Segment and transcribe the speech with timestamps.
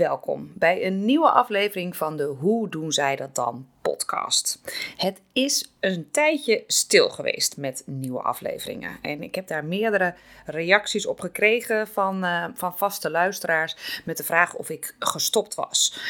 [0.00, 4.60] welkom bij een nieuwe aflevering van de Hoe doen zij dat dan podcast.
[4.96, 8.98] Het is een tijdje stil geweest met nieuwe afleveringen.
[9.02, 14.24] En ik heb daar meerdere reacties op gekregen van, uh, van vaste luisteraars met de
[14.24, 16.00] vraag of ik gestopt was.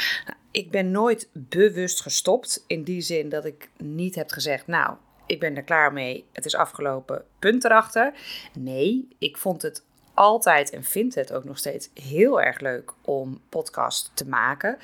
[0.51, 4.97] Ik ben nooit bewust gestopt in die zin dat ik niet heb gezegd, nou,
[5.27, 8.13] ik ben er klaar mee, het is afgelopen, punt erachter.
[8.53, 9.83] Nee, ik vond het
[10.21, 14.79] altijd en vind het ook nog steeds heel erg leuk om podcast te maken.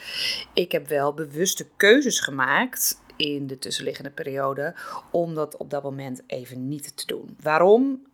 [0.55, 4.75] Ik heb wel bewuste keuzes gemaakt in de tussenliggende periode
[5.11, 7.37] om dat op dat moment even niet te doen.
[7.43, 8.07] Waarom?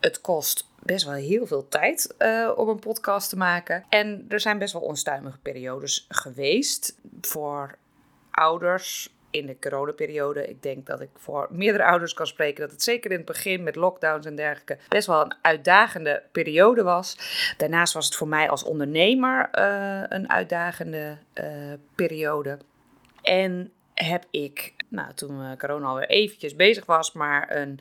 [0.00, 3.84] Het kost best wel heel veel tijd uh, om een podcast te maken.
[3.88, 7.78] En er zijn best wel onstuimige periodes geweest voor
[8.30, 10.48] ouders in de coronaperiode.
[10.48, 13.62] Ik denk dat ik voor meerdere ouders kan spreken dat het zeker in het begin
[13.62, 17.16] met lockdowns en dergelijke best wel een uitdagende periode was.
[17.56, 22.58] Daarnaast was het voor mij als ondernemer uh, een uitdagende uh, periode.
[23.22, 27.80] En heb ik, nou, toen corona alweer eventjes bezig was, maar een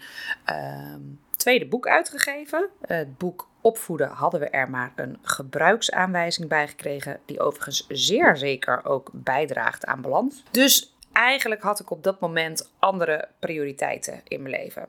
[0.49, 0.95] uh,
[1.37, 2.69] tweede boek uitgegeven.
[2.81, 8.85] Het boek Opvoeden hadden we er maar een gebruiksaanwijzing bij gekregen, die overigens zeer zeker
[8.85, 10.43] ook bijdraagt aan balans.
[10.51, 14.87] Dus eigenlijk had ik op dat moment andere prioriteiten in mijn leven.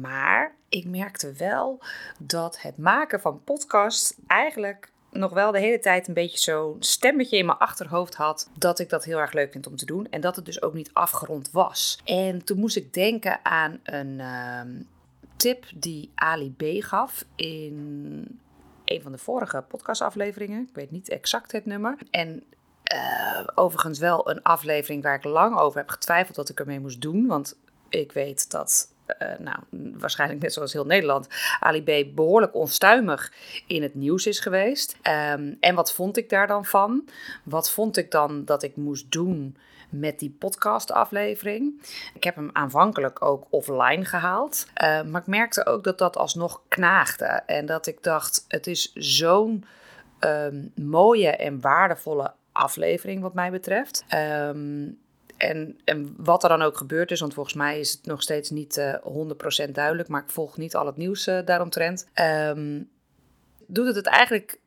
[0.00, 1.80] Maar ik merkte wel
[2.18, 7.36] dat het maken van podcast eigenlijk nog wel de hele tijd een beetje zo'n stemmetje
[7.36, 10.20] in mijn achterhoofd had dat ik dat heel erg leuk vind om te doen en
[10.20, 12.00] dat het dus ook niet afgerond was.
[12.04, 14.60] En toen moest ik denken aan een uh,
[15.36, 18.40] tip die Ali B gaf in
[18.84, 20.62] een van de vorige podcastafleveringen.
[20.68, 21.96] Ik weet niet exact het nummer.
[22.10, 22.42] En
[22.94, 27.00] uh, overigens wel een aflevering waar ik lang over heb getwijfeld wat ik ermee moest
[27.00, 27.26] doen.
[27.26, 29.58] Want ik weet dat, uh, nou,
[29.98, 31.28] waarschijnlijk net zoals heel Nederland,
[31.60, 33.32] Ali B behoorlijk onstuimig
[33.66, 34.96] in het nieuws is geweest.
[35.32, 37.08] Um, en wat vond ik daar dan van?
[37.44, 39.56] Wat vond ik dan dat ik moest doen
[39.88, 41.82] met die podcastaflevering?
[42.14, 44.66] Ik heb hem aanvankelijk ook offline gehaald.
[44.82, 47.24] Uh, maar ik merkte ook dat dat alsnog knaagde.
[47.46, 49.64] En dat ik dacht, het is zo'n
[50.20, 54.04] um, mooie en waardevolle aflevering, wat mij betreft.
[54.14, 54.98] Um,
[55.36, 58.50] en, en wat er dan ook gebeurd is, want volgens mij is het nog steeds
[58.50, 62.08] niet uh, eh, 100% duidelijk, maar ik volg niet al het nieuws uh, daaromtrent.
[62.14, 62.88] Um,
[63.66, 64.58] doet het het eigenlijk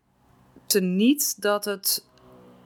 [0.65, 2.05] teniet dat het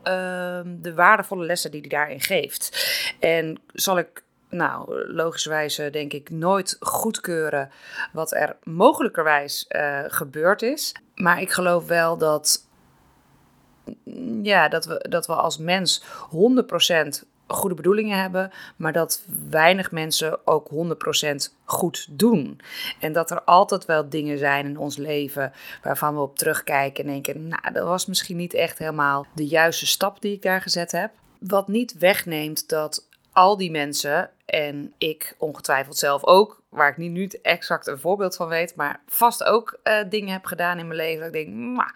[0.04, 2.88] um, de waardevolle lessen die hij daarin geeft.
[3.20, 7.70] En zal ik nou, logischerwijs denk ik nooit goedkeuren
[8.14, 10.96] wat er mogelijkerwijs uh, gebeurd is.
[11.16, 12.68] Maar ik geloof wel dat
[14.42, 20.48] ja, dat, we, dat we als mens 100% goede bedoelingen hebben, maar dat weinig mensen
[20.48, 21.36] ook 100%
[21.66, 22.60] goed doen.
[23.00, 25.52] En dat er altijd wel dingen zijn in ons leven
[25.84, 29.86] waarvan we op terugkijken en denken: Nou, dat was misschien niet echt helemaal de juiste
[29.86, 31.12] stap die ik daar gezet heb.
[31.40, 37.42] Wat niet wegneemt dat al die mensen en ik ongetwijfeld zelf ook, waar ik niet
[37.42, 41.26] exact een voorbeeld van weet, maar vast ook uh, dingen heb gedaan in mijn leven.
[41.26, 41.94] Dat ik denk,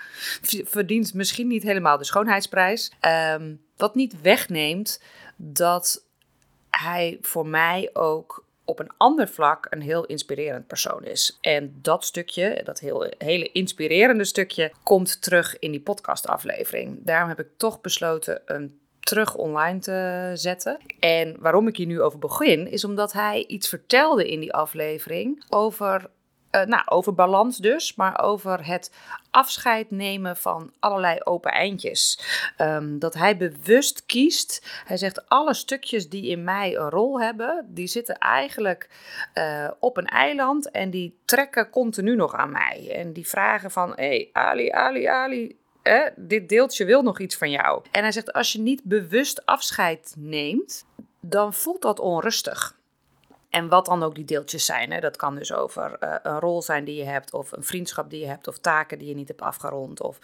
[0.70, 2.92] verdient misschien niet helemaal de schoonheidsprijs.
[3.34, 5.02] Um, wat niet wegneemt
[5.36, 6.06] dat
[6.70, 11.38] hij voor mij ook op een ander vlak een heel inspirerend persoon is.
[11.42, 17.00] En dat stukje, dat heel, hele inspirerende stukje, komt terug in die podcastaflevering.
[17.04, 20.78] Daarom heb ik toch besloten een terug online te zetten.
[21.00, 25.44] En waarom ik hier nu over begin, is omdat hij iets vertelde in die aflevering
[25.50, 26.10] over
[26.52, 28.94] uh, nou, over balans dus, maar over het
[29.32, 32.20] afscheid nemen van allerlei open eindjes.
[32.58, 34.82] Um, dat hij bewust kiest.
[34.86, 38.90] Hij zegt: alle stukjes die in mij een rol hebben, die zitten eigenlijk
[39.34, 42.92] uh, op een eiland en die trekken continu nog aan mij.
[42.96, 45.58] En die vragen van: hé, hey, Ali, Ali, Ali
[46.16, 47.84] dit deeltje wil nog iets van jou.
[47.92, 50.86] En hij zegt, als je niet bewust afscheid neemt,
[51.20, 52.76] dan voelt dat onrustig.
[53.50, 54.92] En wat dan ook die deeltjes zijn.
[54.92, 55.00] Hè?
[55.00, 58.20] Dat kan dus over uh, een rol zijn die je hebt, of een vriendschap die
[58.20, 60.20] je hebt, of taken die je niet hebt afgerond, of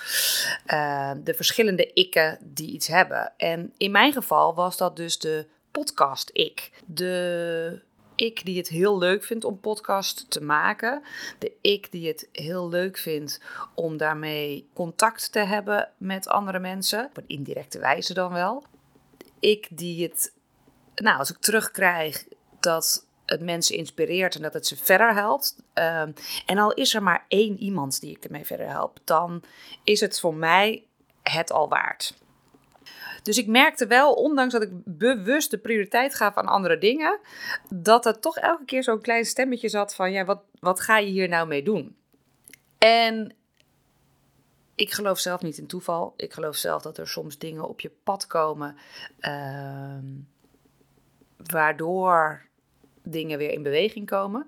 [0.67, 3.33] uh, de verschillende ikken die iets hebben.
[3.37, 6.71] En in mijn geval was dat dus de podcast-ik.
[6.85, 7.81] De
[8.15, 11.01] ik die het heel leuk vindt om podcast te maken.
[11.39, 13.41] De ik die het heel leuk vindt
[13.73, 17.05] om daarmee contact te hebben met andere mensen.
[17.05, 18.63] Op een indirecte wijze dan wel.
[19.39, 20.33] Ik die het,
[20.95, 22.25] nou, als ik terugkrijg
[22.59, 25.55] dat het mensen inspireert en dat het ze verder helpt.
[25.73, 26.13] Um,
[26.45, 29.43] en al is er maar één iemand die ik ermee verder help, dan
[29.83, 30.83] is het voor mij
[31.21, 32.13] het al waard.
[33.23, 37.19] Dus ik merkte wel, ondanks dat ik bewust de prioriteit gaf aan andere dingen,
[37.69, 41.11] dat er toch elke keer zo'n klein stemmetje zat van, ja, wat, wat ga je
[41.11, 41.95] hier nou mee doen?
[42.77, 43.35] En
[44.75, 46.13] ik geloof zelf niet in toeval.
[46.17, 48.77] Ik geloof zelf dat er soms dingen op je pad komen.
[49.19, 50.05] Ehm,
[51.37, 52.45] waardoor
[53.03, 54.47] dingen weer in beweging komen.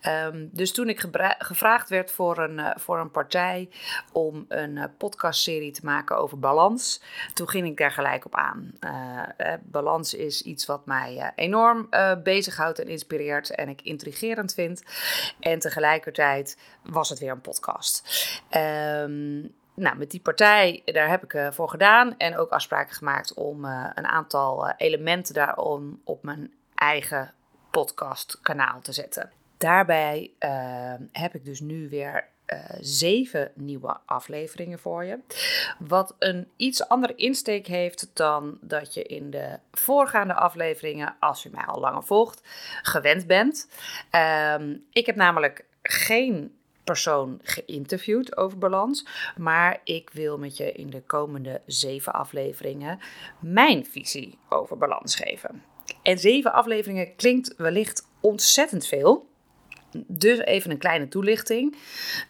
[0.00, 1.06] Ehm, dus toen ik
[1.38, 3.68] gevraagd werd voor een, uh, voor een partij
[4.12, 7.02] om een uh, podcastserie te maken over balans,
[7.34, 8.72] toen ging ik daar gelijk op aan.
[8.80, 11.88] Uh, balans is iets wat mij enorm
[12.22, 14.82] bezighoudt en inspireert en ik intrigerend vind.
[15.40, 18.08] En tegelijkertijd was het weer een podcast.
[18.56, 23.64] Um, nou, met die partij, daar heb ik voor gedaan en ook afspraken gemaakt om
[23.64, 27.34] een aantal elementen daarom op mijn eigen
[27.72, 29.30] podcastkanaal te zetten.
[29.56, 30.30] Daarbij
[31.12, 32.30] heb ik dus nu weer
[32.80, 35.18] zeven nieuwe afleveringen voor je.
[35.78, 41.50] Wat een iets andere insteek heeft dan dat je in de voorgaande afleveringen, als je
[41.52, 42.40] mij al langer volgt,
[42.82, 43.68] gewend bent.
[44.10, 49.06] Ehm, ik heb namelijk geen persoon geïnterviewd over balans.
[49.36, 52.98] Maar ik wil met je in de komende zeven afleveringen
[53.38, 55.71] mijn visie over balans geven.
[56.02, 59.30] En zeven afleveringen klinkt wellicht ontzettend veel.
[60.06, 61.76] Dus even een kleine toelichting.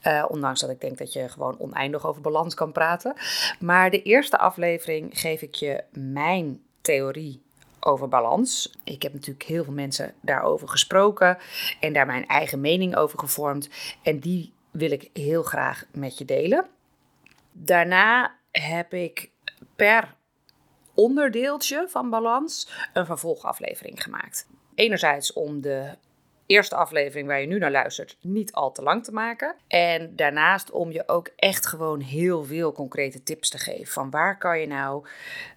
[0.06, 3.14] Uh, ondanks dat ik denk dat je gewoon oneindig over balans kan praten.
[3.60, 7.42] Maar de eerste aflevering geef ik je mijn theorie
[7.80, 8.74] over balans.
[8.84, 11.38] Ik heb natuurlijk heel veel mensen daarover gesproken
[11.80, 13.68] en daar mijn eigen mening over gevormd.
[14.02, 16.66] En die wil ik heel graag met je delen.
[17.52, 19.30] Daarna heb ik
[19.76, 20.14] per
[20.94, 24.46] onderdeeltje van balans een vervolgaflevering gemaakt.
[24.74, 25.96] Enerzijds om de
[26.46, 29.54] eerste aflevering waar je nu naar luistert niet al te lang te maken.
[29.68, 33.92] En daarnaast om je ook echt gewoon heel veel concrete tips te geven.
[33.92, 35.06] Van waar kan je nou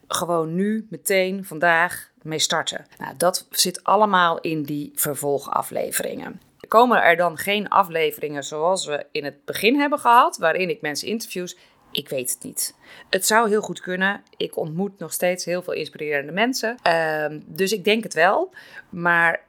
[0.08, 2.86] gewoon nu, meteen, vandaag mee starten.
[2.98, 6.42] Nou, dat zit allemaal in die vervolgafleveringen.
[6.68, 11.08] Komen er dan geen afleveringen zoals we in het begin hebben gehad, waarin ik mensen
[11.08, 11.58] interviews?
[11.96, 12.76] Ik weet het niet.
[13.10, 14.24] Het zou heel goed kunnen.
[14.38, 16.78] Ik ontmoet nog steeds heel veel inspirerende mensen.
[16.82, 18.54] Ehm, dus ik denk het wel.
[18.90, 19.42] Maar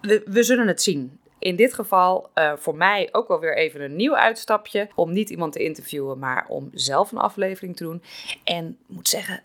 [0.00, 1.18] we, zullen het zien.
[1.38, 4.88] In dit geval uh, voor mij ook wel weer even een nieuw uitstapje.
[4.94, 8.02] Om niet iemand te interviewen, maar om zelf een aflevering te doen.
[8.44, 9.42] En moet zeggen,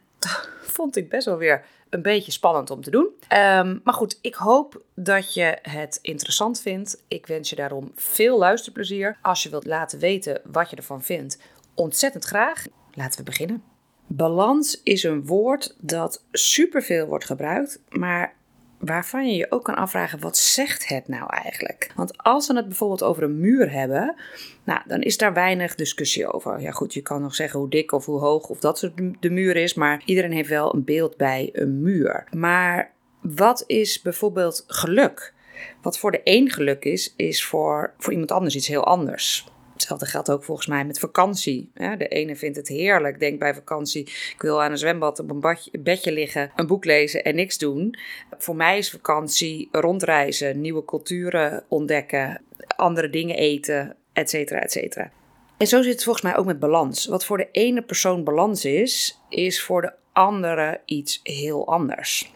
[0.62, 3.09] vond ik best wel weer een beetje spannend om te doen.
[3.33, 7.03] Um, maar goed, ik hoop dat je het interessant vindt.
[7.07, 9.17] Ik wens je daarom veel luisterplezier.
[9.21, 11.38] Als je wilt laten weten wat je ervan vindt,
[11.75, 12.66] ontzettend graag.
[12.94, 13.63] Laten we beginnen.
[14.07, 18.33] Balans is een woord dat superveel wordt gebruikt, maar
[18.80, 21.92] waarvan je je ook kan afvragen: wat zegt het nou eigenlijk?
[21.95, 24.16] Want als we het bijvoorbeeld over een muur hebben,
[24.63, 26.62] nou, dan is daar weinig discussie over.
[26.62, 29.56] Ja, goed, je kan nog zeggen hoe dik of hoe hoog of dat de muur
[29.56, 32.27] is, maar iedereen heeft wel een beeld bij een muur.
[32.31, 32.92] Maar
[33.22, 35.33] wat is bijvoorbeeld geluk?
[35.81, 39.48] Wat voor de een geluk is, is voor, voor iemand anders iets heel anders.
[39.75, 41.72] Hetzelfde geldt ook volgens mij met vakantie.
[41.74, 45.57] De ene vindt het heerlijk, denkt bij vakantie: ik wil aan een zwembad op een
[45.83, 47.98] bedje liggen, een boek lezen en niks doen.
[48.38, 52.42] Voor mij is vakantie rondreizen, nieuwe culturen ontdekken,
[52.75, 55.12] andere dingen eten, et cetera, et cetera.
[55.57, 57.06] En zo zit het volgens mij ook met balans.
[57.06, 62.31] Wat voor de ene persoon balans is, is voor de andere iets heel anders.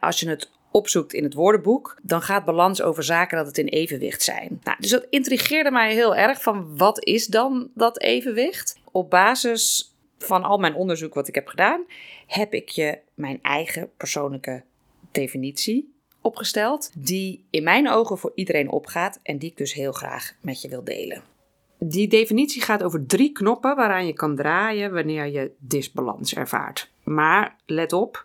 [0.00, 3.66] als je het opzoekt in het woordenboek, dan gaat balans over zaken dat het in
[3.66, 4.60] evenwicht zijn.
[4.62, 8.80] Nou, dus dat intrigeerde mij heel erg van wat is dan dat evenwicht?
[8.92, 11.84] Op basis van al mijn onderzoek wat ik heb gedaan,
[12.26, 14.62] heb ik je mijn eigen persoonlijke
[15.12, 20.32] definitie opgesteld, die in mijn ogen voor iedereen opgaat en die ik dus heel graag
[20.40, 21.22] met je wil delen.
[21.78, 26.91] Die definitie gaat over drie knoppen waaraan je kan draaien wanneer je disbalans ervaart.
[27.04, 28.24] Maar let op,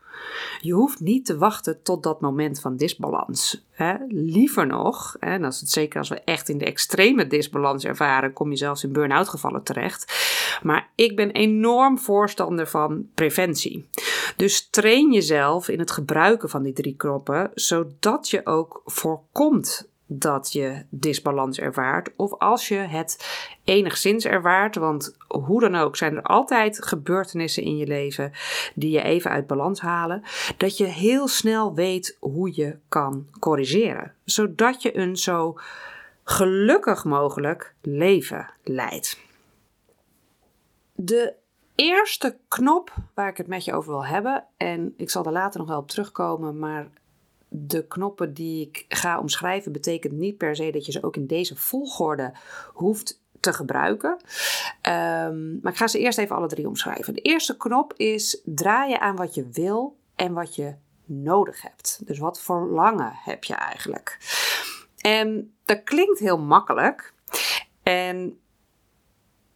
[0.61, 3.65] je hoeft niet te wachten tot dat moment van disbalans.
[3.71, 3.95] Hè?
[4.07, 8.49] Liever nog, en als het, zeker als we echt in de extreme disbalans ervaren, kom
[8.49, 10.05] je zelfs in burn-out gevallen terecht.
[10.63, 13.89] Maar ik ben enorm voorstander van preventie.
[14.35, 20.51] Dus train jezelf in het gebruiken van die drie knoppen, zodat je ook voorkomt dat
[20.51, 22.09] je disbalans ervaart.
[22.15, 27.77] Of als je het enigszins ervaart, want hoe dan ook zijn er altijd gebeurtenissen in
[27.77, 28.31] je leven
[28.75, 30.23] die je even uit balans halen,
[30.57, 35.59] dat je heel snel weet hoe je kan corrigeren, zodat je een zo
[36.23, 39.19] gelukkig mogelijk leven leidt.
[40.95, 41.33] De
[41.75, 45.59] eerste knop waar ik het met je over wil hebben, en ik zal er later
[45.59, 46.87] nog wel op terugkomen, maar
[47.49, 51.27] de knoppen die ik ga omschrijven betekent niet per se dat je ze ook in
[51.27, 52.33] deze volgorde
[52.73, 54.17] hoeft te gebruiken.
[54.81, 57.13] Ehm, maar ik ga ze eerst even alle drie omschrijven.
[57.13, 60.75] De eerste knop is draaien aan wat je wil en wat je
[61.05, 62.01] nodig hebt.
[62.05, 64.17] Dus wat verlangen heb je eigenlijk?
[64.97, 67.13] En dat klinkt heel makkelijk.
[67.83, 68.39] En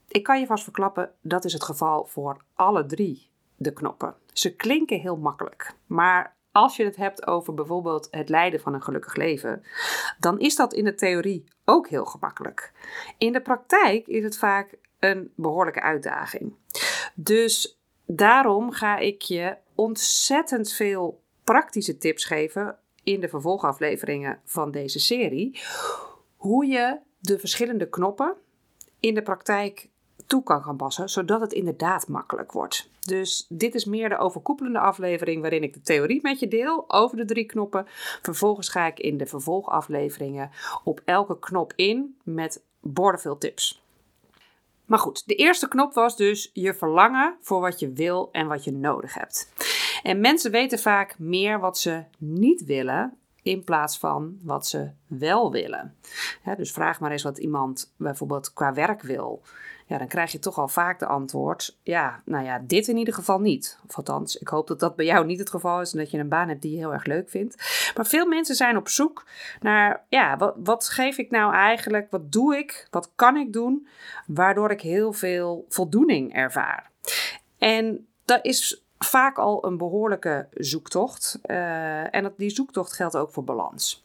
[0.08, 4.16] ik kan je vast verklappen, dat is het geval voor alle drie de knoppen.
[4.34, 8.84] Ze klinken heel makkelijk, maar als je het hebt over bijvoorbeeld het leiden van een
[8.84, 9.64] gelukkig leven,
[10.20, 12.72] dan is dat in de theorie ook heel gemakkelijk.
[13.18, 16.54] In de praktijk is het vaak een behoorlijke uitdaging.
[17.16, 25.00] Dus daarom ga ik je ontzettend veel praktische tips geven in de vervolgafleveringen van deze
[25.00, 25.60] serie.
[26.36, 28.36] Hoe je de verschillende knoppen
[29.00, 29.90] in de praktijk
[30.32, 32.90] toe kan gaan passen, zodat het inderdaad makkelijk wordt.
[33.02, 37.18] Dus dit is meer de overkoepelende aflevering waarin ik de theorie met je deel over
[37.18, 37.86] de drie knoppen.
[38.22, 40.50] Vervolgens ga ik in de vervolgafleveringen
[40.84, 43.84] op elke knop in met bordeveel tips.
[44.86, 48.64] Maar goed, de eerste knop was dus je verlangen voor wat je wil en wat
[48.64, 49.54] je nodig hebt.
[50.04, 55.52] En mensen weten vaak meer wat ze niet willen in plaats van wat ze wel
[55.52, 55.96] willen.
[56.58, 59.42] dus vraag maar eens wat iemand bijvoorbeeld qua werk wil
[59.98, 63.40] dan krijg je toch al vaak de antwoord: ja, nou ja, dit in ieder geval
[63.40, 63.80] niet.
[63.88, 66.18] Of althans, ik hoop dat dat bij jou niet het geval is en dat je
[66.18, 67.56] een baan hebt die je heel erg leuk vindt.
[67.96, 69.26] Maar veel mensen zijn op zoek
[69.60, 72.12] naar: ja, wat, geef ik nou eigenlijk?
[72.12, 72.88] Wat doe ik?
[72.90, 73.88] Wat kan ik doen?
[74.26, 76.92] Waardoor ik heel veel voldoening ervaar.
[77.58, 81.40] En dat is vaak al een behoorlijke zoektocht.
[81.46, 84.04] Uh, en die zoektocht geldt ook voor balans.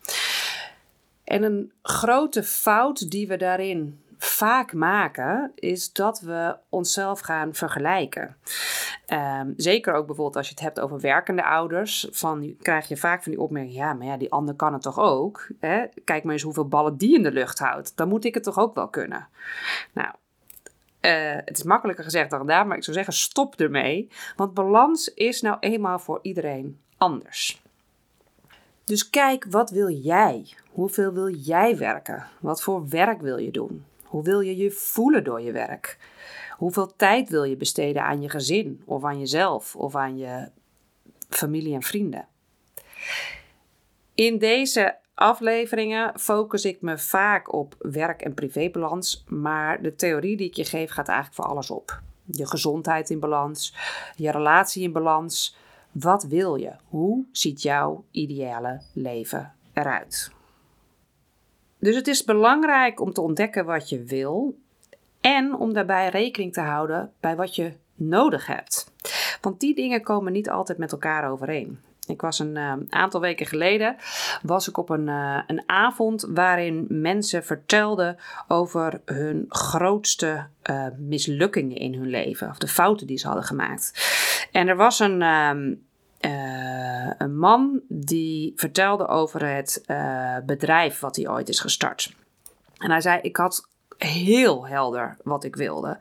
[1.25, 8.37] En een grote fout die we daarin vaak maken, is dat we onszelf gaan vergelijken.
[9.07, 12.09] Ehm, zeker ook bijvoorbeeld als je het hebt over werkende ouders.
[12.11, 14.99] Van, krijg je vaak van die opmerking: ja, maar ja, die ander kan het toch
[14.99, 15.49] ook?
[15.61, 15.85] Hè?
[16.05, 17.97] Kijk maar eens hoeveel ballen die in de lucht houdt.
[17.97, 19.29] Dan moet ik het toch ook wel kunnen?
[19.93, 20.09] Nou.
[21.01, 24.09] Uh, het is makkelijker gezegd dan gedaan, maar ik zou zeggen: stop ermee.
[24.37, 27.63] Want balans is nou eenmaal voor iedereen anders.
[28.85, 30.47] Dus kijk, wat wil jij?
[30.71, 32.27] Hoeveel wil jij werken?
[32.41, 33.85] Wat voor werk wil je doen?
[34.07, 35.99] Hoe wil je je voelen door je werk?
[36.57, 40.49] Hoeveel tijd wil je besteden aan je gezin of aan jezelf of aan je
[41.29, 42.29] familie en vrienden?
[44.15, 50.49] In deze afleveringen focus ik me vaak op werk- en privébalans, maar de theorie die
[50.49, 52.01] ik je geef gaat eigenlijk voor alles op.
[52.25, 53.75] Je gezondheid in balans,
[54.17, 55.57] je relatie in balans.
[55.93, 56.73] Wat wil je?
[56.89, 60.36] Hoe ziet jouw ideale leven eruit?
[61.79, 64.59] Dus het is belangrijk om te ontdekken wat je wil
[65.21, 68.93] en om daarbij rekening te houden bij wat je nodig hebt.
[69.41, 71.81] Want die dingen komen niet altijd met elkaar overeen.
[72.07, 73.97] Ik was een uh, aantal weken geleden
[74.43, 78.17] was ik op een, uh, een avond waarin mensen vertelden
[78.49, 82.49] over hun grootste uh, mislukkingen in hun leven.
[82.49, 83.93] Of de fouten die ze hadden gemaakt.
[84.53, 85.75] En er was een, ehm,
[86.27, 92.15] uh, een man die vertelde over het uh, bedrijf wat hij ooit is gestart.
[92.79, 93.69] En hij zei: Ik had
[93.99, 95.97] heel helder wat ik wilde.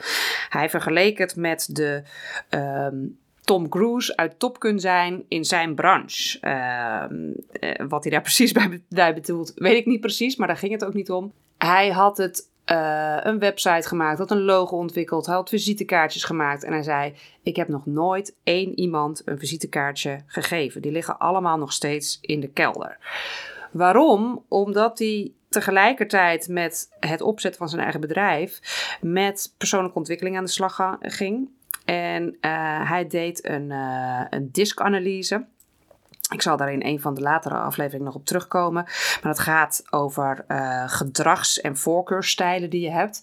[0.50, 2.04] Hij vergeleek het met de.
[2.50, 6.40] Um, Tom Cruise uit Top Gun zijn in zijn branche.
[6.42, 10.72] Uh, wat hij daar precies bij, bij bedoelt, weet ik niet precies, maar daar ging
[10.72, 11.34] het ook niet om.
[11.58, 16.64] Hij had het uh, een website gemaakt, had een logo ontwikkeld, had visitekaartjes gemaakt.
[16.64, 20.82] En hij zei: Ik heb nog nooit één iemand een visitekaartje gegeven.
[20.82, 22.98] Die liggen allemaal nog steeds in de kelder.
[23.72, 24.46] Waarom?
[24.48, 28.60] Omdat hij tegelijkertijd met het opzetten van zijn eigen bedrijf
[29.02, 31.50] met persoonlijke ontwikkeling aan de slag ging.
[31.86, 35.46] En uh, hij deed een, uh, een diskanalyse.
[36.34, 38.84] Ik zal daar in een van de latere afleveringen nog op terugkomen.
[38.84, 43.22] Maar het gaat over uh, gedrags- en voorkeurstijlen die je hebt.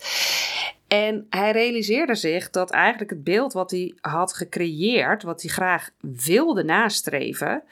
[0.88, 5.90] En hij realiseerde zich dat eigenlijk het beeld wat hij had gecreëerd, wat hij graag
[6.00, 7.62] wilde nastreven,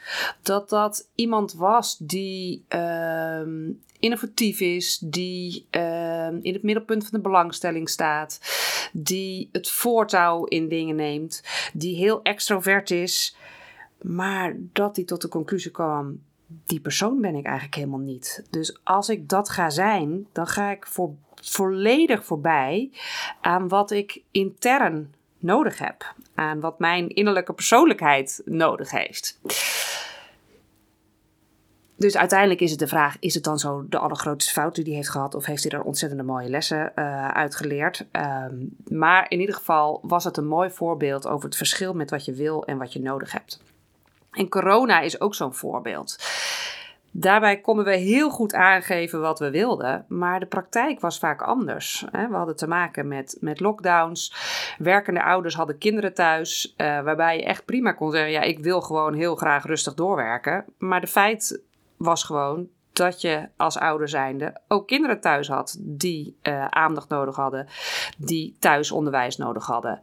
[0.41, 3.41] dat dat iemand was die uh,
[3.99, 8.39] innovatief is, die uh, in het middelpunt van de belangstelling staat,
[8.93, 13.35] die het voortouw in dingen neemt, die heel extrovert is.
[14.01, 16.21] Maar dat hij tot de conclusie kwam:
[16.65, 18.43] die persoon ben ik eigenlijk helemaal niet.
[18.49, 20.87] Dus als ik dat ga zijn, dan ga ik
[21.35, 22.91] volledig voorbij
[23.41, 26.13] aan wat ik intern nodig heb.
[26.35, 29.39] Aan wat mijn innerlijke persoonlijkheid nodig heeft.
[31.95, 34.93] Dus uiteindelijk is het de vraag: is het dan zo de allergrootste fout die hij
[34.93, 35.35] heeft gehad?
[35.35, 38.05] Of heeft hij er ontzettende mooie lessen uh, uit geleerd?
[38.11, 42.25] Um, maar in ieder geval was het een mooi voorbeeld over het verschil met wat
[42.25, 43.61] je wil en wat je nodig hebt.
[44.31, 46.17] En corona is ook zo'n voorbeeld.
[47.13, 52.05] Daarbij konden we heel goed aangeven wat we wilden, maar de praktijk was vaak anders.
[52.11, 54.33] We hadden te maken met, met lockdowns.
[54.77, 58.81] Werkende ouders hadden kinderen thuis, uh, waarbij je echt prima kon zeggen: Ja, ik wil
[58.81, 60.65] gewoon heel graag rustig doorwerken.
[60.77, 61.61] Maar de feit
[61.97, 67.35] was gewoon dat je als ouder zijnde ook kinderen thuis had die uh, aandacht nodig
[67.35, 67.67] hadden,
[68.17, 70.01] die thuis onderwijs nodig hadden.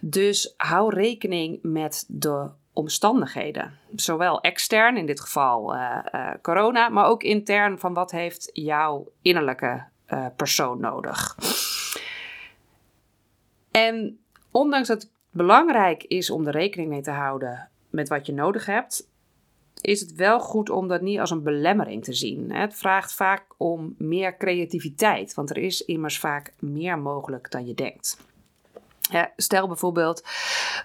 [0.00, 3.78] Dus hou rekening met de omstandigheden.
[3.94, 9.12] Zowel extern, in dit geval uh, uh, corona, maar ook intern van wat heeft jouw
[9.22, 9.84] innerlijke
[10.36, 11.36] persoon nodig.
[13.70, 14.18] En
[14.50, 18.66] ondanks dat het belangrijk is om er rekening mee te houden met wat je nodig
[18.66, 19.08] hebt,
[19.80, 22.52] is het wel goed om dat niet als een belemmering te zien.
[22.52, 27.74] Het vraagt vaak om meer creativiteit, want er is immers vaak meer mogelijk dan je
[27.74, 28.18] denkt.
[29.36, 30.22] Stel bijvoorbeeld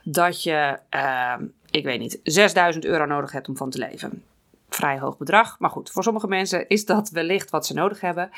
[0.03, 1.45] dat je, ehm,
[1.75, 4.24] ik weet niet, 6000 euro nodig hebt om van te leven.
[4.70, 8.29] Vrij hoog bedrag, maar goed, voor sommige mensen is dat wellicht wat ze nodig hebben.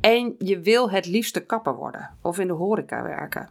[0.00, 3.50] En je wil het liefste kapper worden of in de horeca werken.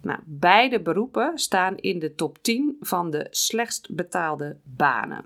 [0.00, 5.24] Nou, beide beroepen staan in de top 10 van de slechtst betaalde banen.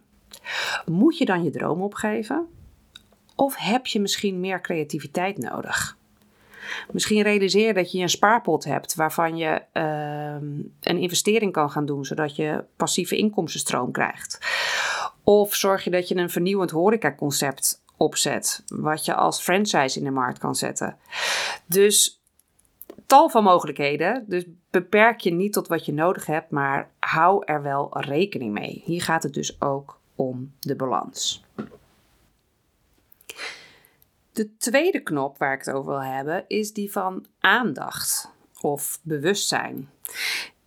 [0.86, 2.46] Moet je dan je droom opgeven?
[3.34, 5.97] Of heb je misschien meer creativiteit nodig?
[6.92, 10.48] Misschien realiseer dat je een spaarpot hebt waarvan je uh,
[10.80, 14.38] een investering kan gaan doen, zodat je passieve inkomstenstroom krijgt.
[15.24, 20.10] Of zorg je dat je een vernieuwend horecaconcept opzet, wat je als franchise in de
[20.10, 20.96] markt kan zetten.
[21.66, 22.22] Dus
[23.06, 24.24] tal van mogelijkheden.
[24.26, 28.82] Dus beperk je niet tot wat je nodig hebt, maar hou er wel rekening mee.
[28.84, 31.44] Hier gaat het dus ook om de balans.
[34.38, 39.90] De tweede knop waar ik het over wil hebben is die van aandacht of bewustzijn.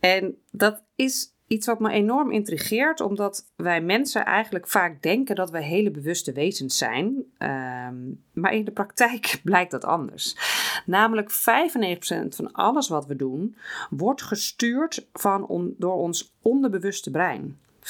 [0.00, 5.50] En dat is iets wat me enorm intrigeert, omdat wij mensen eigenlijk vaak denken dat
[5.50, 7.24] we hele bewuste wezens zijn.
[7.38, 7.96] Ehm,
[8.32, 10.36] maar in de praktijk blijkt dat anders.
[10.86, 11.34] Namelijk 95%
[12.28, 13.56] van alles wat we doen
[13.90, 17.58] wordt gestuurd van door ons onderbewuste brein.
[17.80, 17.84] 95%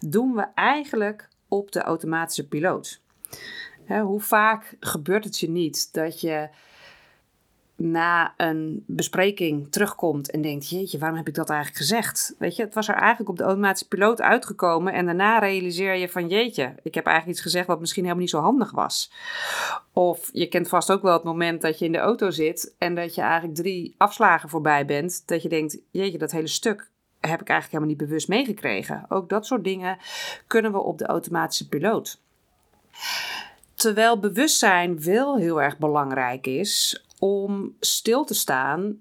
[0.00, 3.04] doen we eigenlijk op de automatische piloot.
[3.86, 6.48] Hoe vaak gebeurt het je niet dat je
[7.76, 12.34] na een bespreking terugkomt en denkt: Jeetje, waarom heb ik dat eigenlijk gezegd?
[12.38, 16.08] Weet je, het was er eigenlijk op de automatische piloot uitgekomen en daarna realiseer je
[16.08, 19.12] van: Jeetje, ik heb eigenlijk iets gezegd wat misschien helemaal niet zo handig was.
[19.92, 22.94] Of je kent vast ook wel het moment dat je in de auto zit en
[22.94, 27.40] dat je eigenlijk drie afslagen voorbij bent, dat je denkt: Jeetje, dat hele stuk heb
[27.40, 29.04] ik eigenlijk helemaal niet bewust meegekregen.
[29.08, 29.98] Ook dat soort dingen
[30.46, 32.20] kunnen we op de automatische piloot.
[33.86, 38.98] Terwijl bewustzijn wel heel erg belangrijk is om stil te staan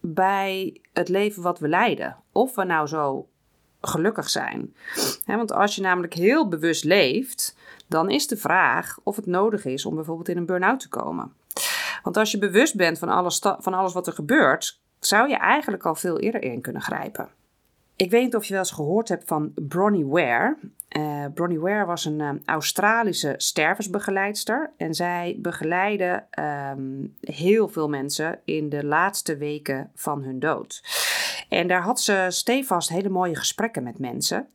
[0.00, 2.16] bij het leven wat we leiden.
[2.32, 3.28] Of we nou zo
[3.80, 4.74] gelukkig zijn.
[5.26, 9.84] want als je namelijk heel bewust leeft, dan is de vraag of het nodig is
[9.84, 11.32] om bijvoorbeeld in een burn-out te komen.
[12.02, 15.86] Want als je bewust bent van alles, van alles wat er gebeurt, zou je eigenlijk
[15.86, 17.28] al veel eerder in kunnen grijpen.
[18.00, 20.56] Ik weet niet of je wel eens gehoord hebt van Bronnie Ware.
[20.96, 24.72] Uh, Bronnie Ware was een uh, Australische stervensbegeleidster.
[24.76, 30.82] En zij begeleidde um, heel veel mensen in de laatste weken van hun dood.
[31.48, 34.48] En daar had ze stevast hele mooie gesprekken met mensen.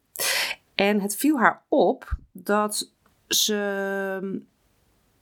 [0.76, 2.92] En het viel haar op dat
[3.28, 4.42] ze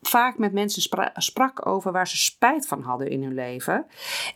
[0.07, 3.85] vaak met mensen sprak over waar ze spijt van hadden in hun leven.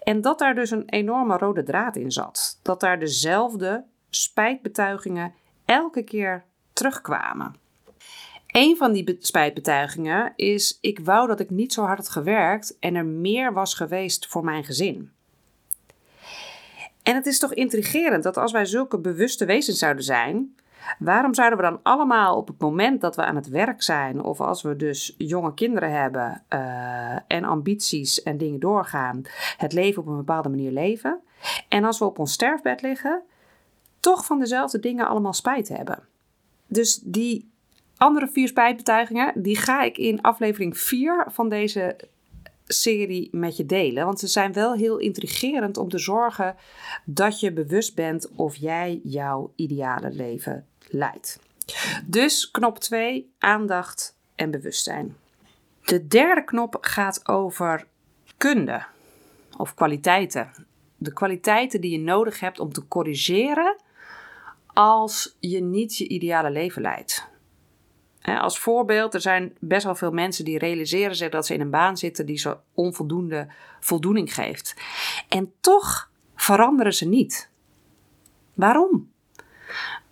[0.03, 2.59] En dat daar dus een enorme rode draad in zat.
[2.61, 5.33] Dat daar dezelfde spijtbetuigingen
[5.65, 7.55] elke keer terugkwamen.
[8.47, 12.95] Een van die spijtbetuigingen is: ik wou dat ik niet zo hard had gewerkt en
[12.95, 15.11] er meer was geweest voor mijn gezin.
[17.03, 20.55] En het is toch intrigerend dat als wij zulke bewuste wezens zouden zijn,
[20.99, 24.41] Waarom zouden we dan allemaal op het moment dat we aan het werk zijn, of
[24.41, 29.21] als we dus jonge kinderen hebben uh, en ambities en dingen doorgaan,
[29.57, 31.19] het leven op een bepaalde manier leven?
[31.67, 33.21] En als we op ons sterfbed liggen,
[33.99, 35.99] toch van dezelfde dingen allemaal spijt hebben.
[36.67, 37.49] Dus die
[37.97, 41.95] andere vier spijtbetuigingen, die ga ik in aflevering 4 van deze
[42.67, 44.05] serie met je delen.
[44.05, 46.55] Want ze zijn wel heel intrigerend om te zorgen
[47.05, 51.39] dat je bewust bent of jij jouw ideale leven leidt.
[52.05, 55.15] Dus knop 2, aandacht en bewustzijn.
[55.83, 57.87] De derde knop gaat over
[58.37, 58.85] kunde
[59.57, 60.51] of kwaliteiten.
[60.97, 63.75] De kwaliteiten die je nodig hebt om te corrigeren
[64.67, 67.27] als je niet je ideale leven leidt.
[68.35, 71.69] Als voorbeeld, er zijn best wel veel mensen die realiseren zich dat ze in een
[71.69, 73.47] baan zitten die ze onvoldoende
[73.79, 74.75] voldoening geeft.
[75.29, 77.49] En toch veranderen ze niet.
[78.53, 79.11] Waarom?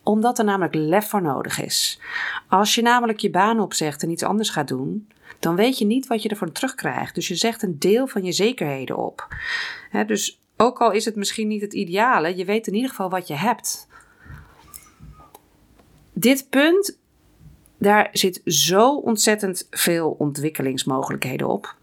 [0.04, 1.99] Omdat er namelijk lef voor nodig is.
[2.47, 5.08] Als je namelijk je baan opzegt en iets anders gaat doen,
[5.39, 7.15] dan weet je niet wat je ervoor terugkrijgt.
[7.15, 9.28] Dus je zegt een deel van je zekerheden op.
[10.08, 13.28] dus ook al is het misschien niet het ideale, je weet in ieder geval wat
[13.28, 13.88] je hebt.
[16.13, 16.97] Dit punt
[17.78, 21.76] daar zit zo ontzettend veel ontwikkelingsmogelijkheden op.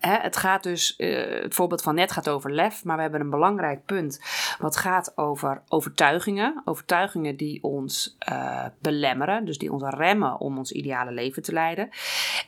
[0.00, 3.30] Het gaat dus, uh, het voorbeeld van net gaat over lef, maar we hebben een
[3.30, 4.20] belangrijk punt
[4.58, 6.62] wat gaat over overtuigingen.
[6.64, 11.88] Overtuigingen die ons uh, belemmeren, dus die ons remmen om ons ideale leven te leiden.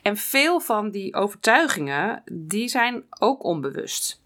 [0.01, 4.22] En veel van die overtuigingen, die zijn ook onbewust.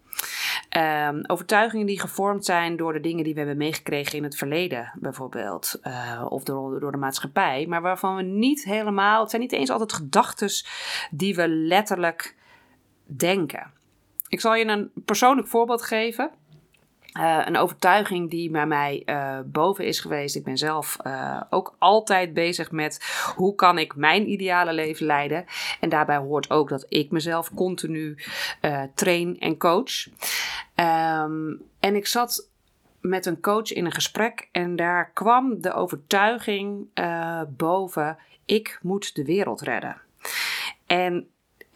[0.78, 4.92] Um, overtuigingen die gevormd zijn door de dingen die we hebben meegekregen in het verleden,
[5.00, 5.80] bijvoorbeeld.
[5.84, 7.66] Uh, of door, door de maatschappij.
[7.68, 9.22] Maar waarvan we niet helemaal.
[9.22, 10.50] Het zijn niet eens altijd gedachten
[11.12, 12.36] die we letterlijk
[13.06, 13.72] denken.
[14.28, 16.32] Ik zal je een persoonlijk voorbeeld geven.
[17.18, 20.36] Uh, een overtuiging die bij mij uh, boven is geweest.
[20.36, 25.46] Ik ben zelf uh, ook altijd bezig met hoe kan ik mijn ideale leven leiden.
[25.80, 28.18] En daarbij hoort ook dat ik mezelf continu
[28.96, 30.08] train en coach.
[30.76, 32.50] Um, en ik zat
[33.02, 36.88] met een coach in een gesprek en daar kwam de overtuiging
[37.48, 40.02] boven: ik moet de wereld redden.
[40.86, 41.28] En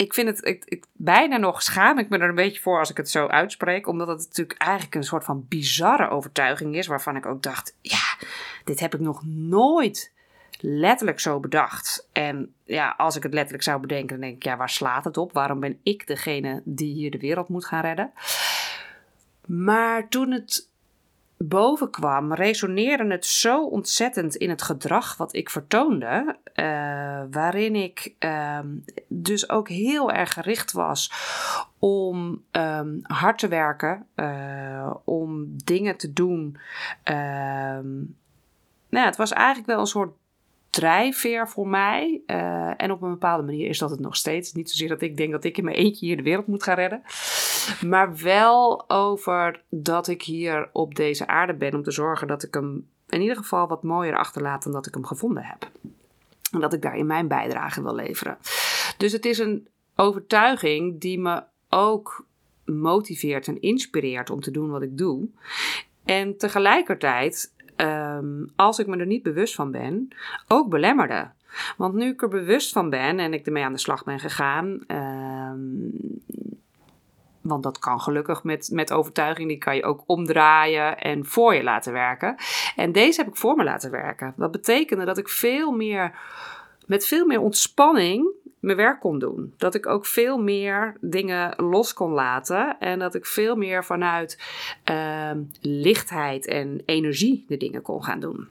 [0.01, 2.89] ik vind het ik, ik, bijna nog schaam ik me er een beetje voor als
[2.89, 3.87] ik het zo uitspreek.
[3.87, 6.87] Omdat het natuurlijk eigenlijk een soort van bizarre overtuiging is.
[6.87, 8.27] Waarvan ik ook dacht: ja,
[8.63, 10.11] dit heb ik nog nooit
[10.59, 12.07] letterlijk zo bedacht.
[12.11, 15.17] En ja, als ik het letterlijk zou bedenken, dan denk ik: ja, waar slaat het
[15.17, 15.33] op?
[15.33, 18.11] Waarom ben ik degene die hier de wereld moet gaan redden?
[19.45, 20.69] Maar toen het
[21.43, 28.59] bovenkwam, resoneerde het zo ontzettend in het gedrag wat ik vertoonde, uh, waarin ik uh,
[29.07, 31.11] dus ook heel erg gericht was
[31.79, 36.57] om um, hard te werken, uh, om dingen te doen.
[37.03, 37.89] Ehm,
[38.89, 40.13] nou ja, het was eigenlijk wel een soort
[40.71, 42.21] drijfveer voor mij.
[42.27, 44.53] Uh, en op een bepaalde manier is dat het nog steeds.
[44.53, 46.75] Niet zozeer dat ik denk dat ik in mijn eentje hier de wereld moet gaan
[46.75, 47.01] redden.
[47.85, 52.53] Maar wel over dat ik hier op deze aarde ben om te zorgen dat ik
[52.53, 55.71] hem in ieder geval wat mooier achterlaat dan dat ik hem gevonden heb.
[56.51, 58.37] En dat ik daarin mijn bijdrage wil leveren.
[58.97, 62.25] Dus het is een overtuiging die me ook
[62.65, 65.27] motiveert en inspireert om te doen wat ik doe.
[66.05, 70.07] En tegelijkertijd, um, als ik me er niet bewust van ben,
[70.47, 71.29] ook belemmerde.
[71.77, 74.79] Want nu ik er bewust van ben en ik ermee aan de slag ben gegaan,
[74.87, 75.93] um,
[77.41, 79.47] want dat kan gelukkig met, met overtuiging.
[79.47, 82.35] Die kan je ook omdraaien en voor je laten werken.
[82.75, 84.33] En deze heb ik voor me laten werken.
[84.37, 86.19] Dat betekende dat ik veel meer,
[86.85, 88.27] met veel meer ontspanning
[88.61, 89.53] mijn werk kon doen.
[89.57, 92.79] Dat ik ook veel meer dingen los kon laten.
[92.79, 94.39] En dat ik veel meer vanuit
[94.91, 98.49] uh, lichtheid en energie de dingen kon gaan doen.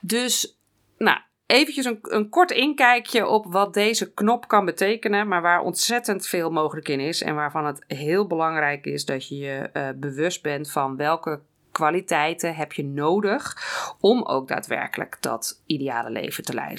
[0.00, 0.58] Dus,
[0.98, 6.26] nou, eventjes een, een kort inkijkje op wat deze knop kan betekenen, maar waar ontzettend
[6.26, 10.42] veel mogelijk in is en waarvan het heel belangrijk is dat je je uh, bewust
[10.42, 11.40] bent van welke
[11.72, 13.56] kwaliteiten heb je nodig
[14.00, 16.76] om ook daadwerkelijk dat ideale leven te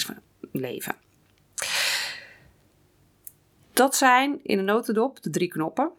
[0.51, 1.08] leven.
[3.79, 5.91] Dat zijn in een notendop de drie knoppen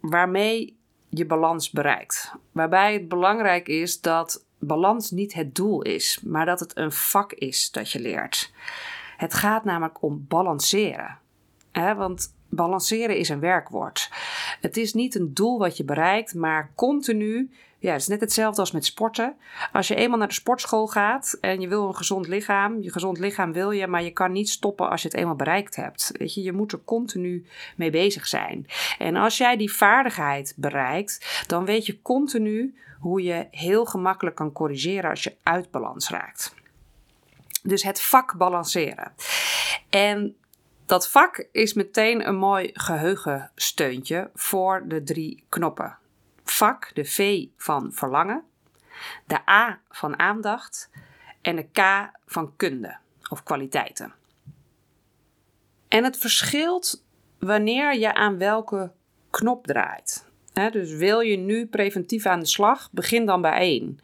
[0.00, 0.76] waarmee
[1.08, 2.32] je balans bereikt.
[2.52, 7.32] Waarbij het belangrijk is dat balans niet het doel is, maar dat het een vak
[7.32, 8.52] is dat je leert.
[9.16, 11.18] Het gaat namelijk om balanceren.
[11.72, 11.94] Hè?
[11.94, 14.10] Want balanceren is een werkwoord.
[14.60, 17.50] Het is niet een doel wat je bereikt, maar continu.
[17.78, 19.36] Ja, het is net hetzelfde als met sporten.
[19.72, 23.18] Als je eenmaal naar de sportschool gaat en je wil een gezond lichaam, je gezond
[23.18, 26.10] lichaam wil je, maar je kan niet stoppen als je het eenmaal bereikt hebt.
[26.18, 28.66] Weet je, je moet er continu mee bezig zijn.
[28.98, 34.52] En als jij die vaardigheid bereikt, dan weet je continu hoe je heel gemakkelijk kan
[34.52, 36.54] corrigeren als je uit balans raakt.
[37.62, 39.12] Dus het vak balanceren.
[39.90, 40.36] En
[40.86, 45.98] dat vak is meteen een mooi geheugensteuntje voor de drie knoppen.
[46.50, 48.44] Vak, de V van verlangen,
[49.26, 50.90] de A van aandacht
[51.42, 52.96] en de K van kunde
[53.30, 54.14] of kwaliteiten.
[55.88, 57.04] En het verschilt
[57.38, 58.92] wanneer je aan welke
[59.30, 60.26] knop draait
[60.70, 63.98] dus wil je nu preventief aan de slag, begin dan bij één.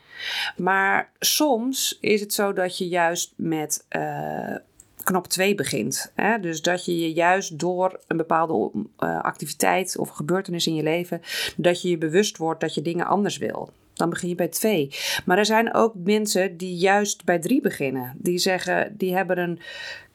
[0.56, 4.56] Maar soms is het zo dat je juist met uh,
[5.02, 6.12] knop 2 begint.
[6.14, 6.38] Hè?
[6.38, 11.20] Dus dat je je juist door een bepaalde uh, activiteit of gebeurtenis in je leven,
[11.56, 13.70] dat je je bewust wordt dat je dingen anders wil.
[13.94, 14.94] Dan begin je bij 2.
[15.24, 18.14] Maar er zijn ook mensen die juist bij 3 beginnen.
[18.16, 19.60] Die zeggen, die hebben een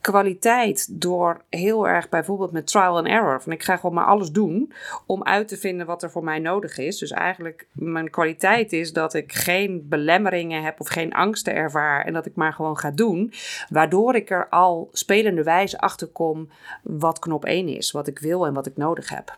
[0.02, 3.42] kwaliteit door heel erg bijvoorbeeld met trial and error.
[3.42, 4.74] Van ik ga gewoon maar alles doen
[5.06, 6.98] om uit te vinden wat er voor mij nodig is.
[6.98, 12.14] Dus eigenlijk mijn kwaliteit is dat ik geen belemmeringen heb of geen angsten ervaar en
[12.14, 13.34] dat ik maar gewoon ga doen.
[13.70, 16.50] Waardoor ik er al spelende wijze achter kom
[16.84, 19.36] wat knop 1 is, wat ik wil en wat ik nodig heb.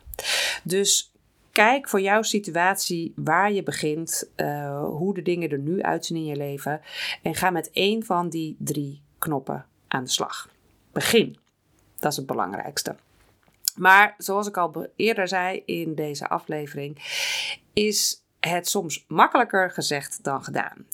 [0.63, 1.11] Dus
[1.59, 6.25] kijk voor jouw situatie waar je begint, uh, hoe de dingen er nu uitzien in
[6.25, 6.81] je leven
[7.23, 10.49] en ga met één van die drie knoppen aan de slag.
[10.91, 11.37] Begin.
[11.97, 12.95] Dat is het belangrijkste.
[13.75, 16.97] Maar zoals ik al eerder zei in deze aflevering,
[17.73, 20.85] is het soms makkelijker gezegd dan gedaan.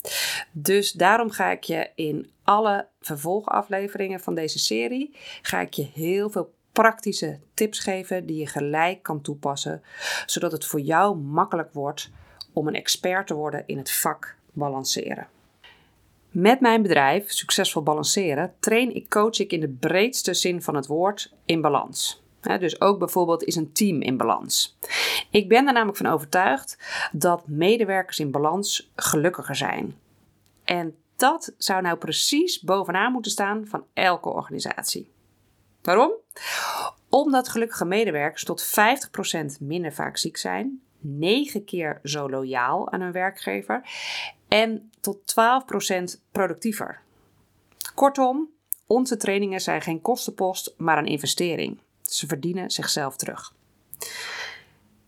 [0.51, 6.30] Dus daarom ga ik je in alle vervolgafleveringen van deze serie ga ik je heel
[6.30, 9.82] veel praktische tips geven die je gelijk kan toepassen,
[10.26, 12.10] zodat het voor jou makkelijk wordt
[12.54, 15.28] om een expert te worden in het vak balanceren.
[16.30, 20.88] Met mijn bedrijf Succesvol Balanceren train ik coach ik in de breedste zin van het
[20.88, 22.24] woord in balans.
[22.42, 24.78] dus ook bijvoorbeeld is een team in balans.
[25.32, 26.78] Ik ben er namelijk van overtuigd
[27.12, 29.96] dat medewerkers in balans gelukkiger zijn.
[30.64, 35.14] En dat zou nou precies bovenaan moeten staan van elke organisatie.
[35.86, 36.12] Waarom?
[37.10, 38.69] Omdat gelukkige medewerkers tot 50%
[39.60, 43.89] minder vaak ziek zijn, 9 keer zo loyaal aan hun werkgever
[44.48, 45.36] en tot
[46.17, 47.02] 12% productiever.
[47.95, 48.50] Kortom,
[48.88, 51.80] onze trainingen zijn geen kostenpost, maar een investering.
[52.02, 53.54] Ze verdienen zichzelf terug.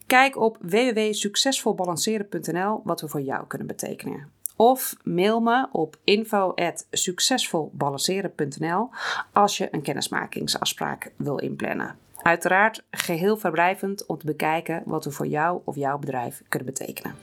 [0.07, 4.31] Kijk op www.succesvolbalanceren.nl wat we voor jou kunnen betekenen.
[4.57, 8.89] Of mail me op info.succesvolbalanceren.nl
[9.33, 11.95] als je een kennismakingsafspraak wil inplannen.
[12.21, 17.15] Uiteraard geheel verblijvend om te bekijken wat we voor jou of jouw bedrijf kunnen betekenen.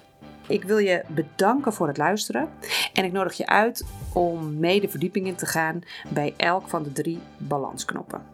[0.47, 2.49] Ik wil je bedanken voor het luisteren
[2.93, 6.83] en ik nodig je uit om mee de verdieping in te gaan bij elk van
[6.83, 8.34] de drie balansknoppen.